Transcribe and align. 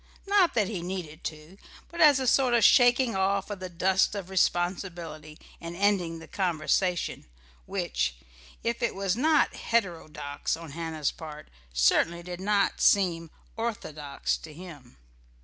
Not 0.25 0.55
that 0.55 0.67
he 0.67 0.81
needed 0.81 1.23
to: 1.25 1.59
but 1.89 2.01
as 2.01 2.19
a 2.19 2.25
sort 2.25 2.55
of 2.55 2.63
shaking 2.63 3.15
off 3.15 3.51
of 3.51 3.59
the 3.59 3.69
dust 3.69 4.15
of 4.15 4.31
responsibility 4.31 5.37
and 5.61 5.75
ending 5.75 6.17
the 6.17 6.27
conversation, 6.27 7.27
which, 7.67 8.15
if 8.63 8.81
it 8.81 8.95
was 8.95 9.15
not 9.15 9.53
heterodox 9.53 10.57
on 10.57 10.71
Hannah's 10.71 11.11
part, 11.11 11.49
certainly 11.71 12.23
did 12.23 12.41
not 12.41 12.81
seem 12.81 13.29
orthodox 13.55 14.37
to 14.37 14.51
him.... 14.55 14.97